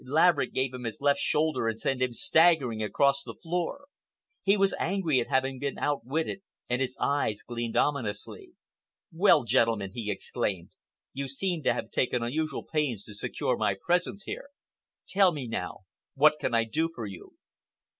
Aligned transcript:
Laverick 0.03 0.51
gave 0.51 0.73
him 0.73 0.83
his 0.85 0.99
left 0.99 1.19
shoulder 1.19 1.67
and 1.67 1.79
sent 1.79 2.01
him 2.01 2.11
staggering 2.11 2.81
across 2.81 3.21
the 3.21 3.35
floor. 3.35 3.85
He 4.41 4.57
was 4.57 4.73
angry 4.79 5.19
at 5.19 5.27
having 5.27 5.59
been 5.59 5.77
outwitted 5.77 6.41
and 6.67 6.81
his 6.81 6.97
eyes 6.99 7.43
gleamed 7.45 7.77
ominously. 7.77 8.53
"Well, 9.13 9.43
gentlemen," 9.43 9.91
he 9.93 10.09
exclaimed, 10.09 10.71
"you 11.13 11.27
seem 11.27 11.61
to 11.65 11.73
have 11.75 11.91
taken 11.91 12.23
unusual 12.23 12.63
pains 12.63 13.03
to 13.05 13.13
secure 13.13 13.55
my 13.57 13.75
presence 13.79 14.23
here! 14.23 14.49
Tell 15.07 15.31
me 15.31 15.47
now, 15.47 15.81
what 16.15 16.39
can 16.39 16.55
I 16.55 16.63
do 16.63 16.89
for 16.89 17.05
you?" 17.05 17.33